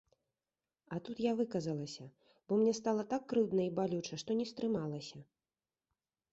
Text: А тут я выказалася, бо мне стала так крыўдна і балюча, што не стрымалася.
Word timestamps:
А 0.95 0.97
тут 1.09 1.17
я 1.25 1.33
выказалася, 1.41 2.07
бо 2.49 2.59
мне 2.63 2.73
стала 2.81 3.07
так 3.13 3.29
крыўдна 3.33 3.61
і 3.69 3.73
балюча, 3.79 4.15
што 4.25 4.29
не 4.43 4.51
стрымалася. 4.53 5.17